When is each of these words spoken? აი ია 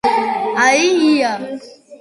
აი 0.63 0.89
ია 1.05 1.31